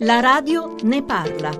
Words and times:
La 0.00 0.20
radio 0.20 0.76
ne 0.84 1.02
parla. 1.02 1.50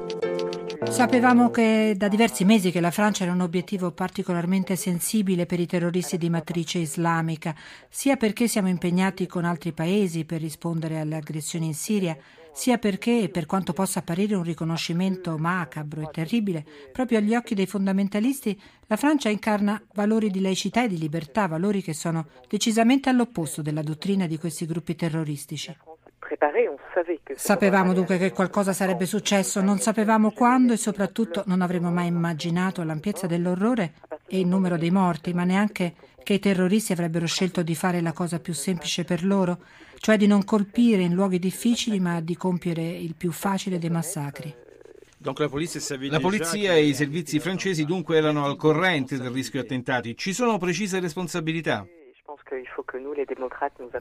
Sapevamo 0.89 1.51
che 1.51 1.95
da 1.97 2.07
diversi 2.07 2.45
mesi 2.45 2.71
che 2.71 2.79
la 2.79 2.93
Francia 2.93 3.25
era 3.25 3.33
un 3.33 3.41
obiettivo 3.41 3.91
particolarmente 3.91 4.77
sensibile 4.77 5.45
per 5.45 5.59
i 5.59 5.67
terroristi 5.67 6.17
di 6.19 6.31
matrice 6.31 6.79
islamica, 6.79 7.53
sia 7.89 8.17
perché 8.17 8.47
siamo 8.47 8.69
impegnati 8.69 9.27
con 9.27 9.45
altri 9.45 9.73
paesi 9.73 10.25
per 10.25 10.41
rispondere 10.41 11.01
alle 11.01 11.17
aggressioni 11.17 11.67
in 11.67 11.75
Siria, 11.75 12.17
sia 12.53 12.79
perché, 12.79 13.29
per 13.29 13.45
quanto 13.45 13.73
possa 13.73 13.99
apparire 13.99 14.37
un 14.37 14.45
riconoscimento 14.45 15.37
macabro 15.37 16.03
e 16.03 16.09
terribile, 16.13 16.65
proprio 16.93 17.19
agli 17.19 17.35
occhi 17.35 17.57
dei 17.57 17.67
fondamentalisti, 17.67 18.61
la 18.87 18.97
Francia 18.97 19.29
incarna 19.29 19.83
valori 19.95 20.31
di 20.31 20.41
laicità 20.41 20.85
e 20.85 20.89
di 20.89 20.99
libertà, 20.99 21.49
valori 21.49 21.83
che 21.83 21.93
sono 21.93 22.29
decisamente 22.49 23.09
all'opposto 23.09 23.63
della 23.63 23.83
dottrina 23.83 24.27
di 24.27 24.39
questi 24.39 24.65
gruppi 24.65 24.95
terroristici. 24.95 25.77
Sapevamo 27.35 27.93
dunque 27.93 28.19
che 28.19 28.33
qualcosa 28.33 28.73
sarebbe 28.73 29.07
successo, 29.07 29.61
non 29.61 29.79
sapevamo 29.79 30.33
quando 30.33 30.73
e 30.73 30.77
soprattutto 30.77 31.43
non 31.47 31.63
avremmo 31.63 31.91
mai 31.91 32.09
immaginato 32.09 32.83
l'ampiezza 32.83 33.27
dell'orrore 33.27 33.95
e 34.27 34.41
il 34.41 34.47
numero 34.47 34.77
dei 34.77 34.91
morti, 34.91 35.33
ma 35.33 35.45
neanche 35.45 35.95
che 36.23 36.35
i 36.35 36.39
terroristi 36.39 36.93
avrebbero 36.93 37.27
scelto 37.27 37.63
di 37.63 37.75
fare 37.75 38.03
la 38.03 38.13
cosa 38.13 38.39
più 38.41 38.53
semplice 38.53 39.05
per 39.05 39.25
loro, 39.25 39.59
cioè 39.99 40.17
di 40.17 40.27
non 40.27 40.45
colpire 40.45 41.03
in 41.03 41.15
luoghi 41.15 41.39
difficili, 41.39 42.01
ma 42.01 42.21
di 42.21 42.37
compiere 42.37 42.83
il 42.83 43.15
più 43.15 43.33
facile 43.33 43.79
dei 43.79 43.91
massacri. 43.91 44.55
La 45.21 46.21
polizia 46.21 46.75
e 46.75 46.85
i 46.85 46.95
servizi 46.95 47.41
francesi 47.41 47.85
dunque 47.85 48.17
erano 48.17 48.45
al 48.45 48.57
corrente 48.57 49.19
del 49.19 49.31
rischio 49.31 49.61
attentati. 49.61 50.17
Ci 50.17 50.33
sono 50.33 50.59
precise 50.59 51.01
responsabilità. 51.01 51.87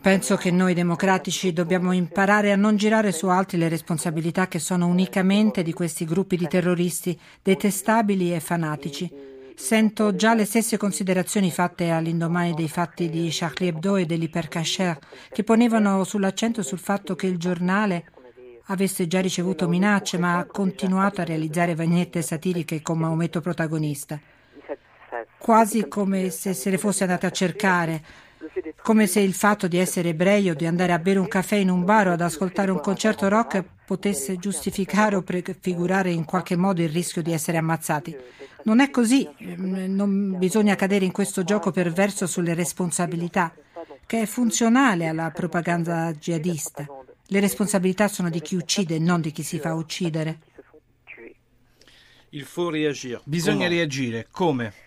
Penso 0.02 0.36
che 0.36 0.52
noi 0.52 0.73
democratici 0.73 1.52
dobbiamo 1.52 1.91
imparare 1.94 2.52
a 2.52 2.55
non 2.55 2.76
girare 2.76 3.12
su 3.12 3.27
altri 3.27 3.58
le 3.58 3.70
responsabilità 3.70 4.48
che 4.48 4.59
sono 4.59 4.86
unicamente 4.88 5.63
di 5.63 5.73
questi 5.73 6.05
gruppi 6.05 6.38
di 6.38 6.48
terroristi 6.48 7.20
detestabili 7.41 8.33
e 8.33 8.39
fanatici. 8.39 9.11
Sento 9.55 10.16
già 10.16 10.36
le 10.36 10.45
stesse 10.45 10.78
considerazioni 10.78 11.50
fatte 11.50 11.89
all'indomani 11.89 12.53
dei 12.53 12.70
fatti 12.70 13.09
di 13.09 13.30
Charlie 13.31 13.70
Hebdo 13.70 13.95
e 13.95 14.05
dell'Hypercacher, 14.05 15.00
che 15.31 15.44
ponevano 15.44 16.03
sull'accento 16.03 16.61
sul 16.61 16.78
fatto 16.78 17.16
che 17.16 17.25
il 17.25 17.38
giornale 17.38 18.05
avesse 18.66 19.08
già 19.08 19.20
ricevuto 19.20 19.67
minacce, 19.67 20.20
ma 20.20 20.38
ha 20.38 20.45
continuato 20.45 21.22
a 21.22 21.23
realizzare 21.23 21.73
vignette 21.73 22.22
satiriche 22.22 22.83
con 22.83 23.00
Maometto 23.00 23.42
protagonista. 23.42 24.20
Quasi 25.39 25.88
come 25.88 26.30
se 26.30 26.53
se 26.53 26.70
le 26.70 26.78
fosse 26.78 27.03
andate 27.03 27.25
a 27.25 27.31
cercare, 27.31 28.03
come 28.88 29.05
se 29.05 29.19
il 29.19 29.33
fatto 29.33 29.67
di 29.67 29.77
essere 29.77 30.09
ebrei 30.09 30.49
o 30.49 30.55
di 30.55 30.66
andare 30.66 30.93
a 30.93 30.99
bere 30.99 31.19
un 31.19 31.27
caffè 31.27 31.57
in 31.57 31.69
un 31.69 31.83
bar 31.83 32.07
o 32.07 32.11
ad 32.13 32.21
ascoltare 32.21 32.71
un 32.71 32.80
concerto 32.80 33.27
rock 33.27 33.61
potesse 33.85 34.38
giustificare 34.38 35.17
o 35.17 35.23
prefigurare 35.23 36.09
in 36.09 36.23
qualche 36.23 36.55
modo 36.55 36.81
il 36.81 36.88
rischio 36.88 37.21
di 37.21 37.33
essere 37.33 37.58
ammazzati. 37.58 38.15
Non 38.63 38.80
è 38.80 38.89
così, 38.89 39.27
non 39.58 40.38
bisogna 40.38 40.75
cadere 40.75 41.03
in 41.03 41.11
questo 41.11 41.43
gioco 41.43 41.69
perverso 41.69 42.27
sulle 42.27 42.53
responsabilità, 42.53 43.53
che 44.05 44.21
è 44.21 44.25
funzionale 44.25 45.08
alla 45.08 45.31
propaganda 45.31 46.13
jihadista. 46.13 46.85
Le 47.25 47.39
responsabilità 47.41 48.08
sono 48.08 48.30
di 48.30 48.39
chi 48.39 48.55
uccide 48.55 48.99
non 48.99 49.19
di 49.19 49.33
chi 49.33 49.43
si 49.43 49.59
fa 49.59 49.73
uccidere. 49.73 50.39
Bisogna 53.25 53.67
reagire. 53.67 54.27
Come? 54.31 54.86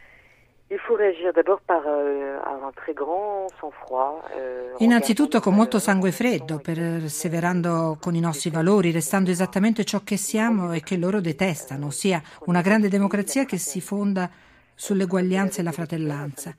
Innanzitutto 4.79 5.41
con 5.41 5.55
molto 5.55 5.81
sangue 5.81 6.13
freddo, 6.13 6.59
perseverando 6.59 7.99
con 8.01 8.15
i 8.15 8.21
nostri 8.21 8.51
valori, 8.51 8.93
restando 8.93 9.31
esattamente 9.31 9.85
ciò 9.85 10.03
che 10.05 10.17
siamo 10.17 10.73
e 10.73 10.81
che 10.81 10.97
loro 10.97 11.21
detestano, 11.21 11.87
ossia 11.87 12.23
una 12.45 12.61
grande 12.61 12.89
democrazia 12.89 13.45
che 13.45 13.59
si 13.59 13.81
fonda 13.81 14.31
sull'eguaglianza 14.73 15.61
e 15.61 15.65
la 15.65 15.73
fratellanza. 15.73 16.55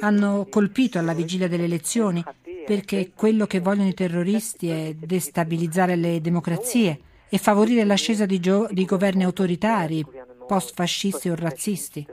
Hanno 0.00 0.46
colpito 0.48 0.98
alla 0.98 1.12
vigilia 1.12 1.48
delle 1.48 1.64
elezioni 1.64 2.24
perché 2.64 3.12
quello 3.14 3.46
che 3.46 3.60
vogliono 3.60 3.88
i 3.88 3.94
terroristi 3.94 4.70
è 4.70 4.94
destabilizzare 4.94 5.96
le 5.96 6.22
democrazie 6.22 6.98
e 7.28 7.36
favorire 7.36 7.84
l'ascesa 7.84 8.24
di, 8.24 8.40
gio- 8.40 8.68
di 8.70 8.86
governi 8.86 9.24
autoritari, 9.24 10.02
post-fascisti 10.46 11.28
o 11.28 11.34
razzisti. 11.34 12.06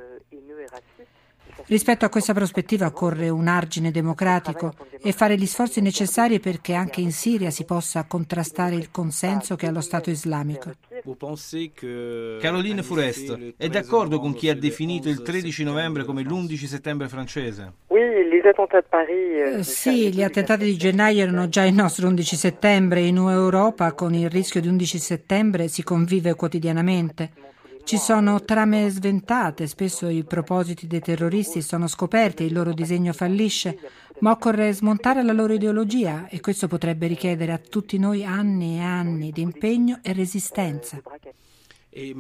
Rispetto 1.68 2.06
a 2.06 2.10
questa 2.10 2.34
prospettiva 2.34 2.86
occorre 2.86 3.30
un 3.30 3.48
argine 3.48 3.90
democratico 3.90 4.74
e 5.02 5.12
fare 5.12 5.36
gli 5.36 5.48
sforzi 5.48 5.82
necessari 5.82 6.40
perché 6.40 6.74
anche 6.74 7.02
in 7.02 7.12
Siria 7.12 7.50
si 7.50 7.66
possa 7.66 8.06
contrastare 8.08 8.76
il 8.76 8.92
consenso 8.92 9.56
che 9.56 9.66
ha 9.66 9.72
lo 9.72 9.82
Stato 9.82 10.12
islamico. 10.12 10.72
Caroline 12.40 12.84
Forest 12.84 13.54
è 13.58 13.68
d'accordo 13.68 14.20
con 14.20 14.34
chi 14.34 14.50
ha 14.50 14.56
definito 14.56 15.10
il 15.10 15.24
13 15.24 15.64
novembre 15.64 16.04
come 16.04 16.22
l'11 16.22 16.66
settembre 16.66 17.08
francese? 17.08 17.74
Eh, 19.58 19.64
sì, 19.64 20.14
gli 20.14 20.22
attentati 20.22 20.66
di 20.66 20.78
gennaio 20.78 21.24
erano 21.24 21.50
già 21.50 21.66
il 21.66 21.74
nostro 21.74 22.08
11 22.08 22.36
settembre. 22.36 23.02
In 23.02 23.18
Europa 23.18 23.94
con 23.94 24.14
il 24.14 24.30
rischio 24.30 24.62
di 24.62 24.68
11 24.68 25.00
settembre 25.00 25.68
si 25.68 25.84
convive 25.84 26.36
quotidianamente. 26.36 27.32
Ci 27.86 27.98
sono 27.98 28.44
trame 28.44 28.90
sventate, 28.90 29.68
spesso 29.68 30.10
i 30.10 30.24
propositi 30.24 30.88
dei 30.88 31.02
terroristi 31.02 31.62
sono 31.62 31.86
scoperti, 31.86 32.44
il 32.44 32.52
loro 32.52 32.74
disegno 32.74 33.14
fallisce, 33.14 33.78
ma 34.22 34.32
occorre 34.32 34.74
smontare 34.74 35.22
la 35.22 35.34
loro 35.34 35.54
ideologia 35.54 36.26
e 36.28 36.40
questo 36.40 36.68
potrebbe 36.68 37.06
richiedere 37.06 37.52
a 37.52 37.60
tutti 37.60 38.00
noi 38.00 38.26
anni 38.26 38.80
e 38.80 38.82
anni 38.82 39.32
di 39.32 39.42
impegno 39.42 40.00
e 40.02 40.14
resistenza. 40.14 41.00
E 41.92 42.16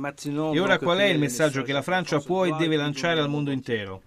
ora 0.60 0.78
qual 0.78 1.00
è 1.00 1.06
il 1.06 1.18
messaggio 1.18 1.64
che 1.64 1.74
la 1.74 1.82
Francia 1.82 2.20
può 2.20 2.46
e 2.46 2.52
deve 2.52 2.76
lanciare 2.76 3.20
al 3.20 3.28
mondo 3.28 3.50
intero? 3.50 4.04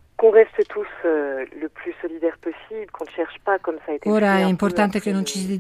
Ora 4.05 4.39
è 4.39 4.45
importante 4.45 5.01
che 5.01 5.11
non 5.11 5.25
ci 5.25 5.39
si 5.39 5.59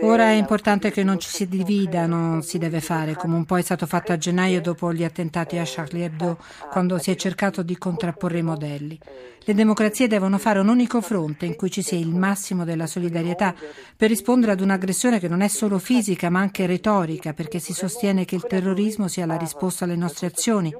Ora 0.00 0.24
è 0.24 0.32
importante 0.32 0.90
che 0.90 1.04
non 1.04 1.20
ci 1.20 1.28
si 1.28 1.46
divida, 1.46 2.06
non 2.06 2.42
si 2.42 2.58
deve 2.58 2.80
fare, 2.80 3.14
come 3.14 3.36
un 3.36 3.44
po' 3.44 3.58
è 3.58 3.62
stato 3.62 3.86
fatto 3.86 4.12
a 4.12 4.18
gennaio 4.18 4.60
dopo 4.60 4.92
gli 4.92 5.04
attentati 5.04 5.56
a 5.58 5.62
Charlie 5.64 6.06
Hebdo, 6.06 6.38
quando 6.70 6.98
si 6.98 7.10
è 7.10 7.14
cercato 7.14 7.62
di 7.62 7.78
contrapporre 7.78 8.38
i 8.38 8.42
modelli. 8.42 8.98
Le 9.46 9.54
democrazie 9.54 10.08
devono 10.08 10.38
fare 10.38 10.58
un 10.58 10.68
unico 10.68 11.00
fronte 11.00 11.44
in 11.46 11.54
cui 11.54 11.70
ci 11.70 11.82
sia 11.82 11.98
il 11.98 12.14
massimo 12.14 12.64
della 12.64 12.86
solidarietà 12.86 13.54
per 13.96 14.08
rispondere 14.08 14.52
ad 14.52 14.60
un'aggressione 14.60 15.20
che 15.20 15.28
non 15.28 15.42
è 15.42 15.48
solo 15.48 15.78
fisica 15.78 16.30
ma 16.30 16.40
anche 16.40 16.66
retorica, 16.66 17.34
perché 17.34 17.58
si 17.58 17.72
sostiene 17.72 18.24
che 18.24 18.34
il 18.36 18.46
terrorismo 18.46 19.06
sia 19.06 19.26
la 19.26 19.36
risposta 19.36 19.84
alle 19.84 19.96
nostre 19.96 20.28
azioni. 20.28 20.74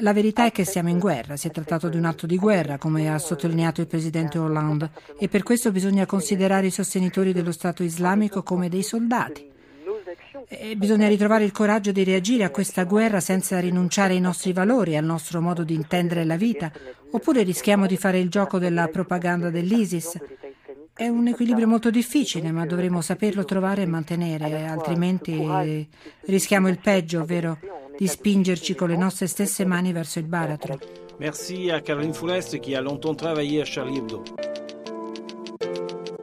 La 0.00 0.12
verità 0.12 0.44
è 0.44 0.52
che 0.52 0.64
siamo 0.64 0.90
in 0.90 0.98
guerra, 0.98 1.36
si 1.36 1.48
è 1.48 1.50
trattato 1.50 1.88
di 1.88 1.96
un 1.96 2.04
atto 2.04 2.26
di 2.26 2.36
guerra, 2.36 2.76
come 2.76 3.10
ha 3.10 3.18
sottolineato 3.18 3.80
il 3.80 3.86
presidente 3.86 4.36
Hollande, 4.36 4.90
e 5.18 5.28
per 5.28 5.42
questo 5.42 5.72
bisogna 5.72 6.04
considerare 6.04 6.66
i 6.66 6.70
sostenitori 6.70 7.32
dello 7.32 7.52
Stato 7.52 7.82
islamico 7.82 8.42
come 8.42 8.68
dei 8.68 8.82
soldati. 8.82 9.50
E 10.48 10.76
bisogna 10.76 11.08
ritrovare 11.08 11.44
il 11.44 11.52
coraggio 11.52 11.92
di 11.92 12.04
reagire 12.04 12.44
a 12.44 12.50
questa 12.50 12.84
guerra 12.84 13.20
senza 13.20 13.58
rinunciare 13.58 14.12
ai 14.12 14.20
nostri 14.20 14.52
valori, 14.52 14.96
al 14.96 15.04
nostro 15.04 15.40
modo 15.40 15.64
di 15.64 15.74
intendere 15.74 16.24
la 16.24 16.36
vita, 16.36 16.70
oppure 17.10 17.42
rischiamo 17.42 17.86
di 17.86 17.96
fare 17.96 18.18
il 18.18 18.28
gioco 18.28 18.58
della 18.58 18.88
propaganda 18.88 19.48
dell'ISIS. 19.48 20.18
È 20.92 21.08
un 21.08 21.26
equilibrio 21.26 21.66
molto 21.66 21.90
difficile, 21.90 22.52
ma 22.52 22.66
dovremo 22.66 23.00
saperlo 23.00 23.44
trovare 23.44 23.82
e 23.82 23.86
mantenere, 23.86 24.66
altrimenti 24.66 25.88
rischiamo 26.26 26.68
il 26.68 26.78
peggio, 26.78 27.22
ovvero 27.22 27.58
di 27.98 28.06
spingerci 28.06 28.74
con 28.74 28.88
le 28.88 28.96
nostre 28.96 29.26
stesse 29.26 29.64
mani 29.64 29.92
verso 29.92 30.18
il 30.18 30.26
baratro. 30.26 30.78
Merci 31.18 31.70
à 31.70 31.80
Caroline 31.80 32.12
Foulest 32.12 32.60
qui 32.60 32.74
a 32.74 32.80
longtemps 32.80 33.14
travaillé 33.14 33.62
à 33.62 33.64
Charlie 33.64 33.98
Hebdo. 33.98 34.22